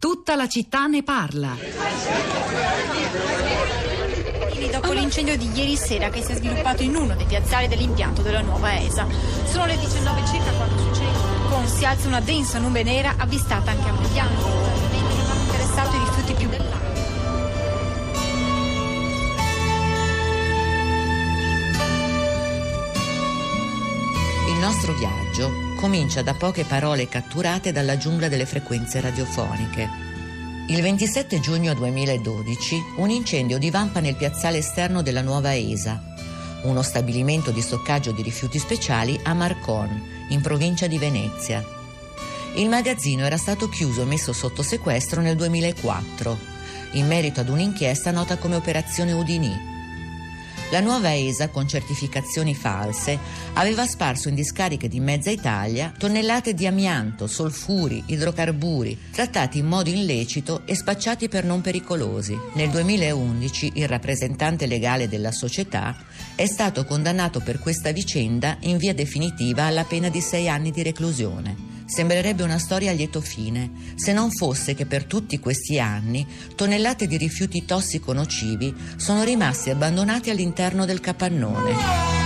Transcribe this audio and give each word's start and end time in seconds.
Tutta 0.00 0.34
la 0.34 0.48
città 0.48 0.86
ne 0.86 1.02
parla. 1.02 1.54
Dopo 4.72 4.92
l'incendio 4.92 5.36
di 5.36 5.50
ieri 5.52 5.76
sera 5.76 6.08
che 6.08 6.22
si 6.22 6.32
è 6.32 6.36
sviluppato 6.36 6.82
in 6.82 6.96
uno 6.96 7.14
dei 7.14 7.26
piazzali 7.26 7.68
dell'impianto 7.68 8.22
della 8.22 8.40
nuova 8.40 8.80
ESA. 8.80 9.06
Sono 9.44 9.66
le 9.66 9.76
19 9.76 10.26
circa 10.26 10.52
quando 10.52 10.78
succede. 10.78 11.18
Con 11.50 11.66
si 11.68 11.84
alza 11.84 12.08
una 12.08 12.20
densa 12.20 12.58
nube 12.58 12.82
nera 12.82 13.14
avvistata 13.18 13.72
anche 13.72 13.88
a 13.90 13.92
Mediano. 13.92 14.79
Nostro 24.80 24.94
viaggio 24.94 25.74
comincia 25.76 26.22
da 26.22 26.32
poche 26.32 26.64
parole 26.64 27.06
catturate 27.06 27.70
dalla 27.70 27.98
giungla 27.98 28.28
delle 28.28 28.46
frequenze 28.46 28.98
radiofoniche. 29.02 29.86
Il 30.68 30.80
27 30.80 31.38
giugno 31.38 31.74
2012 31.74 32.76
un 32.96 33.10
incendio 33.10 33.58
divampa 33.58 34.00
nel 34.00 34.16
piazzale 34.16 34.56
esterno 34.56 35.02
della 35.02 35.20
nuova 35.20 35.54
ESA, 35.54 36.00
uno 36.62 36.80
stabilimento 36.80 37.50
di 37.50 37.60
stoccaggio 37.60 38.12
di 38.12 38.22
rifiuti 38.22 38.58
speciali 38.58 39.20
a 39.22 39.34
Marcon, 39.34 40.26
in 40.30 40.40
provincia 40.40 40.86
di 40.86 40.96
Venezia. 40.96 41.62
Il 42.54 42.70
magazzino 42.70 43.26
era 43.26 43.36
stato 43.36 43.68
chiuso 43.68 44.00
e 44.00 44.06
messo 44.06 44.32
sotto 44.32 44.62
sequestro 44.62 45.20
nel 45.20 45.36
2004, 45.36 46.38
in 46.92 47.06
merito 47.06 47.40
ad 47.40 47.50
un'inchiesta 47.50 48.12
nota 48.12 48.38
come 48.38 48.56
Operazione 48.56 49.12
Udinì. 49.12 49.79
La 50.70 50.78
nuova 50.78 51.12
ESA, 51.16 51.48
con 51.48 51.66
certificazioni 51.66 52.54
false, 52.54 53.18
aveva 53.54 53.86
sparso 53.86 54.28
in 54.28 54.36
discariche 54.36 54.86
di 54.86 55.00
mezza 55.00 55.28
Italia 55.28 55.92
tonnellate 55.98 56.54
di 56.54 56.64
amianto, 56.64 57.26
solfuri, 57.26 58.04
idrocarburi, 58.06 58.96
trattati 59.10 59.58
in 59.58 59.66
modo 59.66 59.90
illecito 59.90 60.62
e 60.66 60.76
spacciati 60.76 61.28
per 61.28 61.44
non 61.44 61.60
pericolosi. 61.60 62.38
Nel 62.52 62.70
2011 62.70 63.72
il 63.74 63.88
rappresentante 63.88 64.66
legale 64.66 65.08
della 65.08 65.32
società 65.32 65.96
è 66.36 66.46
stato 66.46 66.84
condannato 66.84 67.40
per 67.40 67.58
questa 67.58 67.90
vicenda 67.90 68.56
in 68.60 68.76
via 68.76 68.94
definitiva 68.94 69.64
alla 69.64 69.84
pena 69.84 70.08
di 70.08 70.20
sei 70.20 70.48
anni 70.48 70.70
di 70.70 70.84
reclusione. 70.84 71.69
Sembrerebbe 71.90 72.44
una 72.44 72.58
storia 72.58 72.92
a 72.92 72.94
lieto 72.94 73.20
fine, 73.20 73.72
se 73.96 74.12
non 74.12 74.30
fosse 74.30 74.74
che 74.74 74.86
per 74.86 75.06
tutti 75.06 75.40
questi 75.40 75.80
anni 75.80 76.24
tonnellate 76.54 77.08
di 77.08 77.16
rifiuti 77.16 77.64
tossico 77.64 78.12
nocivi 78.12 78.72
sono 78.94 79.24
rimasti 79.24 79.70
abbandonati 79.70 80.30
all'interno 80.30 80.84
del 80.84 81.00
capannone. 81.00 82.19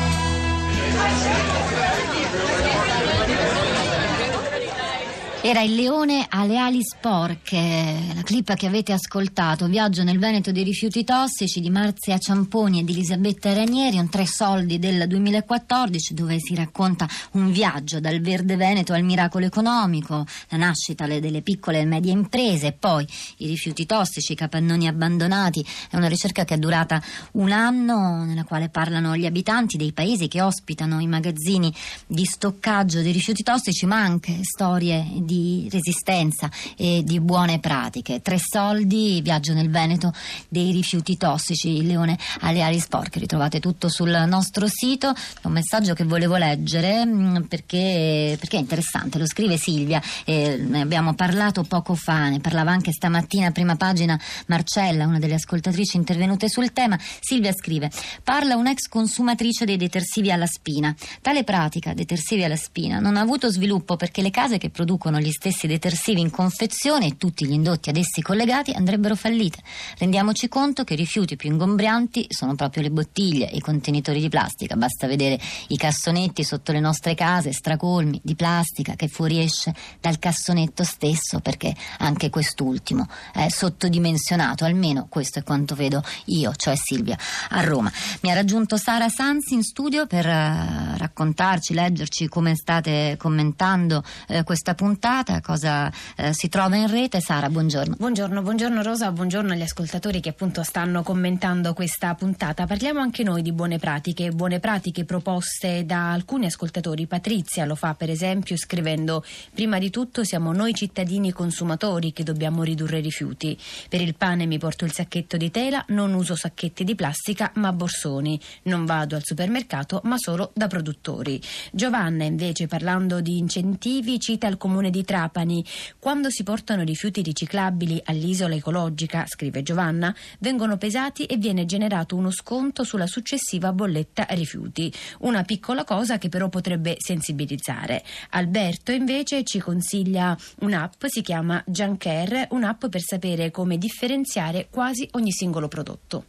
Era 5.47 5.61
il 5.61 5.75
leone 5.75 6.25
alle 6.31 6.57
ali 6.57 6.81
sporche, 6.83 8.13
la 8.15 8.23
clip 8.23 8.55
che 8.55 8.67
avete 8.67 8.93
ascoltato, 8.93 9.67
Viaggio 9.67 10.03
nel 10.03 10.19
Veneto 10.19 10.53
dei 10.53 10.63
rifiuti 10.65 11.05
tossici 11.05 11.61
di 11.61 11.69
Marzia 11.69 12.17
Ciamponi 12.17 12.81
e 12.81 12.85
di 12.85 12.93
Elisabetta 12.93 13.53
Ranieri, 13.53 13.99
un 13.99 14.09
tre 14.09 14.25
soldi 14.25 14.79
del 14.79 15.07
2014 15.07 16.15
dove 16.15 16.39
si 16.39 16.55
racconta 16.55 17.07
un 17.33 17.53
viaggio 17.53 18.01
dal 18.01 18.23
verde 18.23 18.57
Veneto 18.57 18.95
al 18.95 19.03
miracolo 19.03 19.45
economico, 19.45 20.25
la 20.49 20.57
nascita 20.57 21.07
delle 21.07 21.43
piccole 21.43 21.81
e 21.81 21.85
medie 21.85 22.13
imprese 22.13 22.73
poi 22.73 23.07
i 23.37 23.47
rifiuti 23.47 23.85
tossici, 23.85 24.33
i 24.33 24.37
capannoni 24.37 24.89
abbandonati. 24.89 25.63
È 25.91 25.97
una 25.97 26.09
ricerca 26.09 26.47
che 26.47 26.55
è 26.55 26.59
durata 26.59 27.03
un 27.33 27.53
anno 27.53 28.25
nella 28.25 28.45
quale 28.45 28.71
parlano 28.71 29.15
gli 29.15 29.27
abitanti 29.27 29.77
dei 29.77 29.93
paesi 29.93 30.27
che 30.27 30.41
ospitano 30.41 31.01
i 31.01 31.07
magazzini 31.07 31.71
di 32.07 32.25
stoccaggio 32.25 33.03
dei 33.03 33.13
rifiuti 33.13 33.43
tossici 33.43 33.85
ma 33.85 33.97
anche 33.97 34.39
storie 34.43 35.07
di 35.17 35.33
di 35.35 35.69
resistenza 35.71 36.49
e 36.77 37.03
di 37.05 37.21
buone 37.21 37.59
pratiche. 37.59 38.23
Tre 38.23 38.39
soldi, 38.39 39.21
viaggio 39.21 39.53
nel 39.53 39.71
Veneto 39.71 40.13
dei 40.49 40.71
rifiuti 40.71 41.17
tossici, 41.17 41.77
il 41.77 41.87
leone 41.87 42.17
alle 42.41 42.63
ali 42.63 42.79
sporche. 42.79 43.19
Ritrovate 43.19 43.59
tutto 43.59 43.89
sul 43.89 44.11
nostro 44.27 44.67
sito. 44.69 45.13
Un 45.43 45.53
messaggio 45.53 45.95
che 45.95 46.05
volevo 46.05 46.37
leggere 46.37 47.05
mm, 47.05 47.43
perché, 47.43 48.37
perché 48.39 48.57
è 48.57 48.61
interessante. 48.61 49.19
Lo 49.19 49.27
scrive 49.27 49.57
Silvia, 49.57 50.01
eh, 50.25 50.57
ne 50.57 50.81
abbiamo 50.81 51.15
parlato 51.15 51.63
poco 51.65 51.95
fa, 51.95 52.29
ne 52.29 52.41
parlava 52.41 52.71
anche 52.71 52.93
stamattina, 52.93 53.51
prima 53.51 53.77
pagina 53.77 54.19
Marcella, 54.47 55.07
una 55.07 55.19
delle 55.19 55.35
ascoltatrici 55.35 55.97
intervenute 55.97 56.49
sul 56.49 56.73
tema. 56.73 56.99
Silvia 57.21 57.53
scrive: 57.53 57.91
Parla 58.23 58.57
un'ex 58.57 58.89
consumatrice 58.89 59.65
dei 59.65 59.77
detersivi 59.77 60.31
alla 60.31 60.47
spina. 60.47 60.95
Tale 61.21 61.43
pratica, 61.43 61.93
detersivi 61.93 62.45
alla 62.45 62.57
spina, 62.57 62.99
non 63.01 63.17
ha 63.17 63.21
avuto 63.21 63.51
sviluppo 63.51 63.97
perché 63.97 64.23
le 64.23 64.31
case 64.31 64.59
che 64.59 64.71
producono 64.71 65.19
gli 65.24 65.24
stessi 65.31 65.67
detersivi 65.67 66.21
in 66.21 66.31
confezione 66.31 67.07
e 67.07 67.17
tutti 67.17 67.47
gli 67.47 67.53
indotti 67.53 67.89
ad 67.89 67.97
essi 67.97 68.23
collegati 68.23 68.73
andrebbero 68.73 69.15
fallite. 69.15 69.63
Rendiamoci 69.99 70.49
conto 70.49 70.85
che 70.85 70.95
i 70.95 70.97
rifiuti 70.97 71.37
più 71.37 71.51
ingombrianti 71.51 72.27
sono 72.29 72.55
proprio 72.55 72.83
le 72.83 72.91
bottiglie 72.91 73.51
e 73.51 73.57
i 73.57 73.61
contenitori 73.61 74.21
di 74.21 74.29
plastica. 74.29 74.77
Basta 74.77 75.07
vedere 75.07 75.41
i 75.69 75.77
cassonetti 75.77 76.45
sotto 76.45 76.73
le 76.73 76.81
nostre 76.81 77.15
case, 77.15 77.53
stracolmi 77.53 78.21
di 78.23 78.35
plastica 78.35 78.95
che 78.95 79.09
fuoriesce 79.09 79.75
dal 80.01 80.19
cassonetto 80.19 80.85
stesso 80.85 81.41
perché 81.41 81.75
anche 81.99 82.31
quest'ultimo 82.31 83.09
è 83.33 83.49
sottodimensionato, 83.49 84.65
almeno 84.65 85.07
questo 85.09 85.39
è 85.39 85.43
quanto 85.43 85.75
vedo 85.75 86.03
io, 86.27 86.55
cioè 86.55 86.75
Silvia, 86.77 87.17
a 87.51 87.63
Roma. 87.63 87.91
Mi 88.21 88.31
ha 88.31 88.35
raggiunto 88.35 88.77
Sara 88.77 89.09
Sanzi 89.09 89.55
in 89.55 89.63
studio 89.63 90.07
per 90.07 90.27
uh, 90.27 90.97
raccontarci, 90.97 91.75
leggerci 91.75 92.29
come 92.29 92.55
state 92.57 93.17
commentando 93.19 94.03
uh, 94.29 94.45
questa 94.45 94.75
puntata 94.75 95.14
puntata, 95.15 95.41
cosa 95.41 95.93
eh, 96.17 96.33
si 96.33 96.49
trova 96.49 96.75
in 96.75 96.89
rete. 96.89 97.21
Sara, 97.21 97.49
buongiorno. 97.49 97.95
Buongiorno, 97.99 98.43
buongiorno 98.43 98.83
Rosa, 98.83 99.13
buongiorno 99.13 99.53
agli 99.53 99.63
ascoltatori 99.63 100.21
che 100.21 100.31
appunto 100.31 100.65
stanno 100.65 101.03
commentando 101.03 101.73
questa 101.73 102.15
puntata. 102.15 102.67
Parliamo 102.67 102.99
anche 102.99 103.23
noi 103.23 103.43
di 103.43 103.53
buone 103.53 103.79
pratiche, 103.79 104.31
buone 104.31 104.59
pratiche 104.59 105.05
proposte 105.05 105.87
da 105.87 106.11
alcuni 106.11 106.47
ascoltatori. 106.47 107.07
Patrizia 107.07 107.65
lo 107.65 107.77
fa 107.77 107.95
per 107.95 108.11
esempio 108.11 108.57
scrivendo 108.57 109.25
prima 109.53 109.79
di 109.79 109.91
tutto 109.91 110.25
siamo 110.25 110.53
noi 110.53 110.75
cittadini 110.75 111.31
consumatori 111.31 112.13
che 112.13 112.25
dobbiamo 112.25 112.65
ridurre 112.65 112.99
i 112.99 113.03
rifiuti. 113.03 113.57
Per 113.89 114.01
il 114.01 114.17
pane 114.17 114.47
mi 114.47 114.59
porto 114.59 114.85
il 114.85 114.93
sacchetto 114.93 115.37
di 115.37 115.51
tela, 115.51 115.85
non 115.89 116.13
uso 116.15 116.35
sacchetti 116.35 116.83
di 116.83 116.97
plastica 116.97 117.53
ma 117.55 117.73
borsoni. 117.73 118.41
Non 118.65 118.85
vado 118.85 119.15
al 119.15 119.23
supermercato 119.25 120.01
ma 120.05 120.17
solo 120.19 120.51
da 120.55 120.67
produttori. 120.67 121.41
Giovanna 121.71 122.25
invece 122.25 122.67
parlando 122.67 123.21
di 123.21 123.39
incentivi 123.39 124.19
cita 124.19 124.49
il 124.49 124.57
comune 124.57 124.91
di 124.91 124.94
Trapani. 125.03 125.65
Quando 125.99 126.31
si 126.31 126.43
portano 126.45 126.83
rifiuti 126.83 127.23
riciclabili 127.23 128.01
all'isola 128.05 128.55
ecologica, 128.55 129.25
scrive 129.27 129.63
Giovanna, 129.63 130.15
vengono 130.39 130.77
pesati 130.77 131.25
e 131.25 131.37
viene 131.39 131.65
generato 131.65 132.15
uno 132.15 132.31
sconto 132.31 132.85
sulla 132.85 133.07
successiva 133.07 133.73
bolletta 133.73 134.27
rifiuti. 134.31 134.93
Una 135.21 135.43
piccola 135.43 135.85
cosa 135.85 136.19
che 136.19 136.29
però 136.29 136.49
potrebbe 136.49 136.97
sensibilizzare. 136.99 138.05
Alberto 138.31 138.93
invece 138.93 139.43
ci 139.43 139.59
consiglia 139.59 140.37
un'app, 140.61 141.05
si 141.07 141.23
chiama 141.23 141.63
Junker, 141.67 142.49
un'app 142.51 142.87
per 142.87 143.01
sapere 143.01 143.51
come 143.51 143.79
differenziare 143.79 144.69
quasi 144.71 145.09
ogni 145.13 145.33
singolo 145.33 145.69
prodotto. 145.69 146.25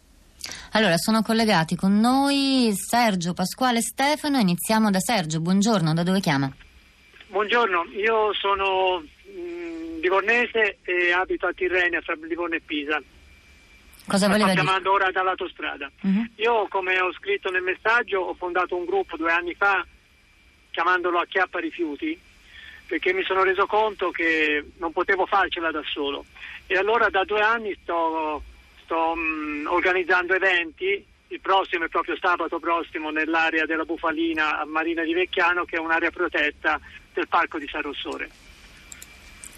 Allora, 0.71 0.97
sono 0.97 1.21
collegati 1.21 1.75
con 1.75 1.99
noi 1.99 2.73
Sergio, 2.75 3.33
Pasquale 3.33 3.79
e 3.79 3.81
Stefano. 3.81 4.37
Iniziamo 4.37 4.91
da 4.91 4.99
Sergio. 4.99 5.39
Buongiorno, 5.39 5.93
da 5.93 6.03
dove 6.03 6.19
chiama? 6.19 6.53
Buongiorno, 7.27 7.85
io 7.91 8.33
sono 8.33 8.99
mh, 8.99 9.99
livornese 9.99 10.77
e 10.83 11.11
abito 11.11 11.47
a 11.47 11.53
Tirrenia, 11.53 12.01
fra 12.01 12.15
Livorno 12.21 12.55
e 12.55 12.61
Pisa. 12.61 13.01
Cosa 14.07 14.27
voleva 14.27 14.49
dire? 14.49 14.57
Sto 14.57 14.63
chiamando 14.63 14.91
ora 14.91 15.11
dall'autostrada. 15.11 15.91
Uh-huh. 16.01 16.27
Io, 16.35 16.67
come 16.67 16.99
ho 16.99 17.11
scritto 17.13 17.49
nel 17.49 17.63
messaggio, 17.63 18.19
ho 18.19 18.33
fondato 18.35 18.75
un 18.75 18.85
gruppo 18.85 19.17
due 19.17 19.31
anni 19.31 19.55
fa 19.55 19.85
chiamandolo 20.71 21.19
Acchiappa 21.19 21.59
Rifiuti 21.59 22.19
perché 22.85 23.13
mi 23.13 23.23
sono 23.23 23.43
reso 23.43 23.65
conto 23.65 24.11
che 24.11 24.63
non 24.77 24.91
potevo 24.91 25.25
farcela 25.25 25.71
da 25.71 25.81
solo. 25.85 26.25
E 26.67 26.77
allora 26.77 27.09
da 27.09 27.23
due 27.23 27.41
anni 27.41 27.75
sto, 27.81 28.43
sto 28.83 29.15
mh, 29.15 29.65
organizzando 29.67 30.35
eventi 30.35 31.03
il 31.27 31.39
prossimo 31.39 31.85
è 31.85 31.89
proprio 31.89 32.15
sabato 32.19 32.59
prossimo 32.59 33.09
nell'area 33.09 33.65
della 33.65 33.85
Bufalina 33.85 34.59
a 34.59 34.65
Marina 34.65 35.03
di 35.03 35.13
Vecchiano 35.13 35.65
che 35.65 35.77
è 35.77 35.79
un'area 35.79 36.11
protetta 36.11 36.79
del 37.13 37.27
parco 37.27 37.57
di 37.57 37.67
San 37.67 37.81
Rossore. 37.81 38.29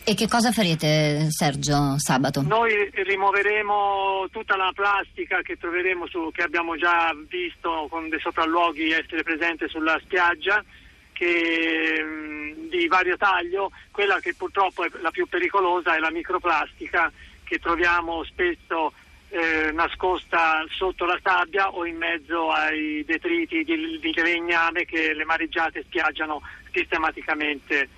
E 0.10 0.14
che 0.14 0.30
cosa 0.30 0.54
farete 0.54 1.28
Sergio 1.30 1.96
sabato? 1.98 2.42
Noi 2.42 2.90
rimuoveremo 2.94 4.28
tutta 4.32 4.56
la 4.56 4.72
plastica 4.74 5.42
che 5.42 5.58
troveremo 5.58 6.08
su, 6.08 6.30
che 6.32 6.44
abbiamo 6.44 6.78
già 6.78 7.14
visto 7.28 7.88
con 7.90 8.08
dei 8.08 8.20
sopralluoghi 8.22 8.92
essere 8.92 9.24
presente 9.24 9.68
sulla 9.68 10.00
spiaggia 10.02 10.64
che, 11.12 12.56
di 12.70 12.88
vario 12.88 13.18
taglio, 13.18 13.72
quella 13.92 14.18
che 14.20 14.34
purtroppo 14.34 14.86
è 14.86 14.90
la 15.02 15.12
più 15.12 15.28
pericolosa 15.28 15.96
è 15.96 16.00
la 16.00 16.12
microplastica 16.12 17.12
che 17.44 17.60
troviamo 17.60 18.24
spesso 18.24 18.94
eh, 19.30 19.72
nascosta 19.74 20.64
sotto 20.70 21.06
la 21.06 21.20
sabbia 21.22 21.70
o 21.72 21.86
in 21.86 21.98
mezzo 21.98 22.50
ai 22.52 23.04
detriti 23.06 23.64
di, 23.64 24.00
di 24.00 24.14
legname 24.14 24.86
che 24.86 25.14
le 25.14 25.26
mareggiate 25.26 25.84
spiaggiano 25.84 26.42
sistematicamente 26.72 27.90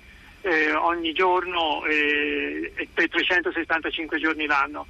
eh, 0.42 0.72
ogni 0.72 1.12
giorno 1.12 1.84
eh, 1.84 2.88
per 2.92 3.08
365 3.08 4.18
giorni 4.18 4.46
l'anno. 4.46 4.86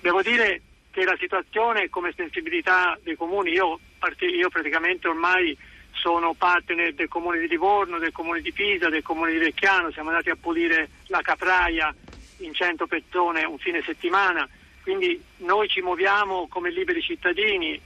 Devo 0.00 0.22
dire 0.22 0.62
che 0.90 1.04
la 1.04 1.16
situazione 1.18 1.90
come 1.90 2.12
sensibilità 2.16 2.98
dei 3.02 3.16
comuni, 3.16 3.50
io, 3.50 3.78
io 4.18 4.48
praticamente 4.48 5.08
ormai 5.08 5.56
sono 5.92 6.34
partner 6.34 6.94
del 6.94 7.08
comune 7.08 7.38
di 7.38 7.48
Livorno, 7.48 7.98
del 7.98 8.12
comune 8.12 8.40
di 8.40 8.52
Pisa, 8.52 8.88
del 8.88 9.02
comune 9.02 9.32
di 9.32 9.38
Vecchiano, 9.38 9.90
siamo 9.90 10.10
andati 10.10 10.30
a 10.30 10.36
pulire 10.40 10.88
la 11.06 11.20
capraia 11.20 11.94
in 12.38 12.54
100 12.54 12.86
persone 12.86 13.44
un 13.44 13.58
fine 13.58 13.82
settimana, 13.82 14.48
quindi 14.86 15.20
noi 15.38 15.66
ci 15.66 15.80
muoviamo 15.80 16.46
come 16.46 16.70
liberi 16.70 17.02
cittadini 17.02 17.76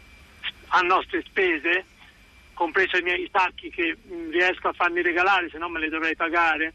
a 0.69 0.81
nostre 0.83 1.23
spese, 1.23 1.87
compreso 2.53 2.99
i 2.99 3.03
miei 3.03 3.27
sacchi 3.33 3.71
che 3.71 3.97
riesco 4.29 4.69
a 4.69 4.75
farmi 4.75 5.01
regalare, 5.01 5.49
se 5.49 5.57
no 5.57 5.71
me 5.71 5.81
li 5.81 5.89
dovrei 5.89 6.15
pagare. 6.15 6.75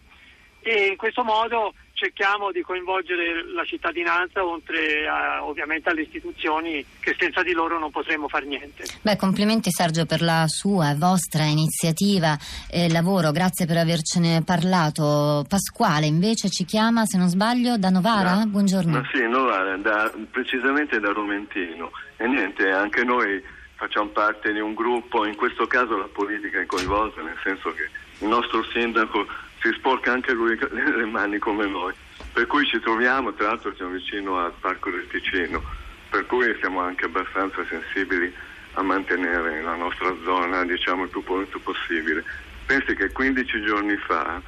E 0.62 0.88
in 0.88 0.96
questo 0.96 1.24
modo 1.24 1.76
cerchiamo 1.96 2.52
di 2.52 2.62
coinvolgere 2.62 3.44
la 3.54 3.64
cittadinanza 3.64 4.46
oltre 4.46 5.08
a, 5.08 5.44
ovviamente 5.46 5.90
alle 5.90 6.02
istituzioni 6.02 6.86
che 7.00 7.16
senza 7.18 7.42
di 7.42 7.54
loro 7.54 7.80
non 7.80 7.90
potremmo 7.90 8.28
fare 8.28 8.46
niente. 8.46 8.84
Beh, 9.02 9.16
complimenti 9.16 9.72
Sergio 9.72 10.06
per 10.06 10.22
la 10.22 10.44
sua 10.48 10.92
e 10.92 10.96
vostra 10.96 11.44
iniziativa 11.44 12.38
e 12.70 12.92
lavoro, 12.92 13.32
grazie 13.32 13.66
per 13.66 13.78
avercene 13.78 14.44
parlato. 14.44 15.46
Pasquale 15.48 16.06
invece 16.06 16.50
ci 16.50 16.66
chiama, 16.66 17.06
se 17.06 17.18
non 17.18 17.30
sbaglio, 17.30 17.78
da 17.78 17.90
Novara? 17.90 18.36
Da, 18.36 18.46
Buongiorno. 18.46 19.08
Sì, 19.12 19.26
Novara, 19.28 19.78
da, 19.78 20.12
precisamente 20.30 21.00
da 21.00 21.12
Romentino. 21.12 21.92
E 22.18 22.28
niente, 22.28 22.70
anche 22.70 23.04
noi 23.04 23.42
facciamo 23.76 24.10
parte 24.10 24.52
di 24.52 24.60
un 24.60 24.74
gruppo, 24.74 25.26
in 25.26 25.36
questo 25.36 25.66
caso 25.66 25.98
la 25.98 26.10
politica 26.12 26.60
è 26.60 26.66
coinvolta, 26.66 27.22
nel 27.22 27.38
senso 27.42 27.74
che 27.74 27.90
il 28.20 28.28
nostro 28.28 28.64
sindaco 28.72 29.26
si 29.66 29.74
sporca 29.74 30.12
anche 30.12 30.32
lui 30.32 30.56
le 30.70 31.06
mani 31.06 31.40
come 31.40 31.66
noi. 31.66 31.94
Per 32.32 32.46
cui 32.46 32.66
ci 32.68 32.80
troviamo, 32.80 33.34
tra 33.34 33.48
l'altro 33.48 33.74
siamo 33.76 33.92
vicino 33.92 34.38
al 34.38 34.54
Parco 34.60 34.92
del 34.92 35.08
Ticino, 35.08 35.64
per 36.10 36.26
cui 36.28 36.56
siamo 36.60 36.82
anche 36.82 37.06
abbastanza 37.06 37.66
sensibili 37.66 38.32
a 38.74 38.84
mantenere 38.84 39.62
la 39.64 39.76
nostra 39.76 40.14
zona 40.24 40.64
diciamo, 40.66 41.04
il 41.04 41.10
più, 41.10 41.24
più 41.24 41.62
possibile. 41.64 42.24
Pensi 42.66 42.96
che 42.96 43.12
15 43.12 43.62
giorni 43.64 43.96
fa, 43.98 44.40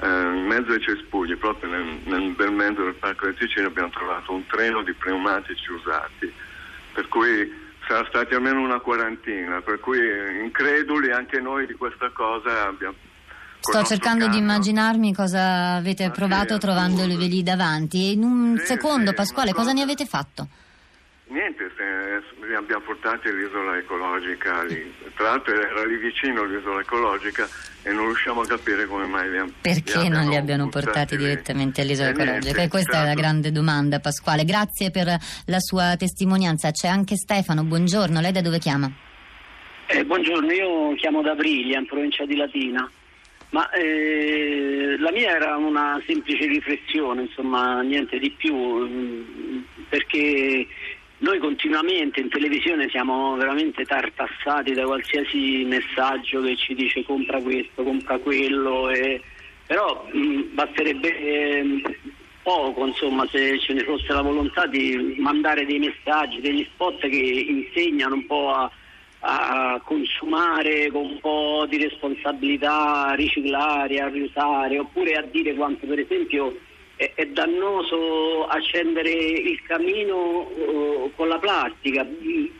eh, 0.00 0.06
in 0.06 0.46
mezzo 0.46 0.72
ai 0.72 0.80
cespugli, 0.80 1.36
proprio 1.36 1.70
nel, 1.70 2.00
nel 2.04 2.32
bel 2.32 2.52
mezzo 2.52 2.82
del 2.82 2.94
Parco 2.94 3.26
del 3.26 3.36
Ticino, 3.36 3.68
abbiamo 3.68 3.90
trovato 3.90 4.32
un 4.32 4.46
treno 4.46 4.82
di 4.82 4.92
pneumatici 4.92 5.70
usati, 5.70 6.30
per 6.92 7.08
cui 7.08 7.64
sarà 7.86 8.04
stati 8.08 8.34
almeno 8.34 8.60
una 8.60 8.80
quarantina, 8.80 9.62
per 9.62 9.78
cui 9.80 10.00
increduli 10.42 11.12
anche 11.12 11.40
noi 11.40 11.66
di 11.66 11.74
questa 11.74 12.10
cosa 12.10 12.66
abbiamo 12.66 12.96
Sto 13.68 13.82
cercando 13.82 14.28
di 14.28 14.38
immaginarmi 14.38 15.12
cosa 15.12 15.74
avete 15.74 16.10
provato 16.10 16.54
sì, 16.54 16.60
trovandoli 16.60 17.16
lì 17.16 17.42
davanti. 17.42 18.12
In 18.12 18.22
un 18.22 18.56
sì, 18.58 18.66
secondo, 18.66 19.10
sì, 19.10 19.16
Pasquale, 19.16 19.52
cosa 19.52 19.72
ne 19.72 19.82
avete 19.82 20.06
fatto? 20.06 20.46
Niente, 21.28 21.68
li 22.46 22.54
abbiamo 22.54 22.84
portati 22.84 23.26
all'isola 23.26 23.76
ecologica 23.76 24.62
lì. 24.62 24.94
Tra 25.16 25.30
l'altro 25.30 25.52
era 25.52 25.84
lì 25.84 25.96
vicino 25.96 26.44
l'isola 26.44 26.80
ecologica 26.80 27.48
e 27.82 27.92
non 27.92 28.04
riusciamo 28.04 28.42
a 28.42 28.46
capire 28.46 28.86
come 28.86 29.06
mai 29.06 29.28
li, 29.30 29.52
Perché 29.60 29.98
li 29.98 30.08
non 30.08 30.28
li 30.28 30.36
abbiano 30.36 30.68
portati 30.68 31.16
lì. 31.16 31.24
direttamente 31.24 31.80
all'isola 31.80 32.08
eh, 32.08 32.12
ecologica? 32.12 32.38
Niente, 32.38 32.62
e 32.62 32.68
questa 32.68 32.92
certo. 32.92 33.06
è 33.06 33.14
la 33.14 33.20
grande 33.20 33.50
domanda, 33.50 33.98
Pasquale. 33.98 34.44
Grazie 34.44 34.92
per 34.92 35.06
la 35.46 35.58
sua 35.58 35.96
testimonianza. 35.96 36.70
C'è 36.70 36.86
anche 36.86 37.16
Stefano, 37.16 37.64
buongiorno. 37.64 38.20
Lei 38.20 38.30
da 38.30 38.40
dove 38.40 38.60
chiama? 38.60 38.88
Eh, 39.88 40.04
buongiorno, 40.04 40.52
io 40.52 40.94
chiamo 40.94 41.22
da 41.22 41.34
Briglia, 41.34 41.78
in 41.80 41.86
provincia 41.86 42.24
di 42.24 42.36
Latina. 42.36 42.88
Ma 43.50 43.70
eh, 43.70 44.96
la 44.98 45.12
mia 45.12 45.30
era 45.30 45.56
una 45.56 46.02
semplice 46.06 46.46
riflessione, 46.46 47.22
insomma, 47.22 47.80
niente 47.82 48.18
di 48.18 48.30
più, 48.30 48.54
mm, 48.54 49.58
perché 49.88 50.66
noi 51.18 51.38
continuamente 51.38 52.20
in 52.20 52.28
televisione 52.28 52.88
siamo 52.90 53.36
veramente 53.36 53.84
tartassati 53.84 54.74
da 54.74 54.84
qualsiasi 54.84 55.64
messaggio 55.64 56.42
che 56.42 56.56
ci 56.56 56.74
dice 56.74 57.04
compra 57.04 57.40
questo, 57.40 57.82
compra 57.84 58.18
quello, 58.18 58.90
e, 58.90 59.22
però 59.66 60.06
mh, 60.12 60.18
mm, 60.18 60.40
basterebbe 60.54 61.18
eh, 61.18 61.82
poco, 62.42 62.86
insomma, 62.86 63.26
se 63.28 63.58
ce 63.60 63.72
ne 63.72 63.82
fosse 63.84 64.12
la 64.12 64.22
volontà 64.22 64.66
di 64.66 65.16
mandare 65.18 65.64
dei 65.66 65.78
messaggi, 65.78 66.40
degli 66.40 66.66
spot 66.72 67.00
che 67.00 67.16
insegnano 67.48 68.14
un 68.14 68.26
po' 68.26 68.52
a 68.52 68.70
a 69.28 69.80
consumare 69.84 70.88
con 70.92 71.04
un 71.04 71.18
po' 71.20 71.66
di 71.68 71.78
responsabilità, 71.78 73.06
a 73.06 73.14
riciclare, 73.14 74.00
a 74.00 74.08
riusare, 74.08 74.78
oppure 74.78 75.14
a 75.14 75.22
dire 75.22 75.54
quanto 75.54 75.84
per 75.84 75.98
esempio 75.98 76.56
è, 76.94 77.10
è 77.12 77.26
dannoso 77.26 78.46
accendere 78.46 79.10
il 79.10 79.60
camino 79.62 80.16
uh, 80.42 81.10
con 81.16 81.26
la 81.26 81.38
plastica, 81.38 82.06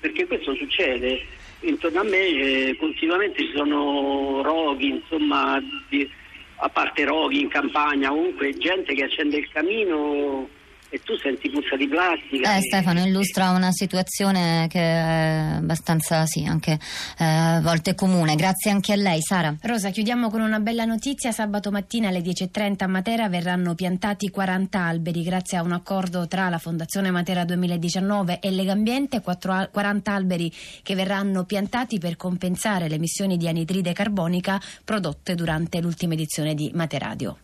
perché 0.01 0.27
questo 0.27 0.55
succede. 0.57 1.25
Intorno 1.61 2.01
a 2.01 2.05
me 2.05 2.27
eh, 2.27 2.77
continuamente 2.79 3.45
ci 3.45 3.53
sono 3.55 4.43
roghi, 4.43 4.89
insomma, 4.89 5.63
di, 5.89 6.09
a 6.57 6.69
parte 6.69 7.05
roghi 7.05 7.41
in 7.41 7.49
campagna, 7.49 8.09
comunque 8.09 8.57
gente 8.59 8.93
che 8.93 9.05
accende 9.05 9.37
il 9.37 9.49
camino 9.51 10.49
e 10.89 11.01
tu 11.03 11.17
senti 11.17 11.51
puzza 11.51 11.77
di 11.77 11.89
plastica. 11.89 12.57
Eh, 12.57 12.61
Stefano 12.61 13.05
illustra 13.05 13.51
una 13.51 13.71
situazione 13.73 14.67
che 14.69 14.81
è 14.81 15.57
abbastanza, 15.57 16.27
sì, 16.27 16.45
anche 16.45 16.79
eh, 17.19 17.25
a 17.25 17.61
volte 17.61 17.95
comune. 17.95 18.35
Grazie 18.37 18.71
anche 18.71 18.93
a 18.93 18.97
lei, 18.97 19.21
Sara. 19.21 19.55
Rosa, 19.63 19.91
chiudiamo 19.91 20.31
con 20.31 20.41
una 20.41 20.61
bella 20.61 20.85
notizia. 20.85 21.33
Sabato 21.33 21.71
mattina 21.71 22.09
alle 22.09 22.21
10.30 22.21 22.85
a 22.85 22.87
Matera 22.87 23.29
verranno 23.29 23.75
piantati 23.75 24.31
40 24.31 24.79
alberi 24.79 25.23
grazie 25.23 25.59
a 25.59 25.63
un 25.63 25.73
accordo 25.73 26.27
tra 26.29 26.49
la 26.49 26.59
Fondazione 26.59 27.11
Matera 27.11 27.45
2019 27.45 28.41
e 28.41 28.51
Legambiente. 28.51 29.21
40 29.21 30.13
alberi 30.13 30.53
che 30.83 30.95
verranno 30.95 31.45
piantati 31.45 31.99
per 31.99 32.17
compensare 32.17 32.89
le 32.89 32.95
emissioni 32.95 33.37
di 33.37 33.49
anidride 33.49 33.93
carbonica 33.93 34.61
prodotte 34.85 35.35
durante 35.35 35.81
l'ultima 35.81 36.15
edizione 36.15 36.55
di 36.55 36.71
Materadio. 36.75 37.39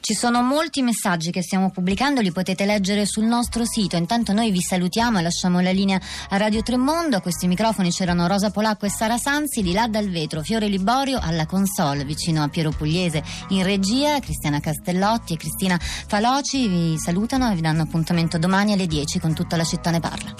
Ci 0.00 0.14
sono 0.14 0.42
molti 0.42 0.82
messaggi 0.82 1.30
che 1.30 1.42
stiamo 1.42 1.70
pubblicando, 1.70 2.20
li 2.20 2.32
potete 2.32 2.64
leggere 2.86 3.04
sul 3.04 3.24
nostro 3.24 3.64
sito. 3.64 3.96
Intanto 3.96 4.32
noi 4.32 4.52
vi 4.52 4.60
salutiamo 4.60 5.18
e 5.18 5.22
lasciamo 5.22 5.58
la 5.60 5.72
linea 5.72 6.00
a 6.28 6.36
Radio 6.36 6.62
Tremondo. 6.62 7.16
A 7.16 7.20
questi 7.20 7.48
microfoni 7.48 7.90
c'erano 7.90 8.28
Rosa 8.28 8.50
Polacco 8.50 8.86
e 8.86 8.90
Sara 8.90 9.18
Sanzi, 9.18 9.62
di 9.62 9.72
là 9.72 9.88
dal 9.88 10.08
vetro 10.08 10.40
Fiore 10.42 10.68
Liborio 10.68 11.18
alla 11.20 11.46
console 11.46 12.04
vicino 12.04 12.44
a 12.44 12.48
Piero 12.48 12.70
Pugliese 12.70 13.24
in 13.48 13.64
regia, 13.64 14.20
Cristiana 14.20 14.60
Castellotti 14.60 15.32
e 15.32 15.36
Cristina 15.36 15.76
Faloci 15.78 16.68
vi 16.68 16.98
salutano 16.98 17.50
e 17.50 17.54
vi 17.56 17.60
danno 17.60 17.82
appuntamento 17.82 18.38
domani 18.38 18.72
alle 18.72 18.86
10 18.86 19.18
con 19.18 19.34
tutta 19.34 19.56
la 19.56 19.64
città 19.64 19.90
ne 19.90 20.00
parla. 20.00 20.34